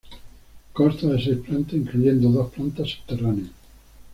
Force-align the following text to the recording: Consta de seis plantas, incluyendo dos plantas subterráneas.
Consta 0.73 1.05
de 1.07 1.21
seis 1.23 1.37
plantas, 1.45 1.75
incluyendo 1.75 2.27
dos 2.31 2.49
plantas 2.49 2.89
subterráneas. 2.89 3.51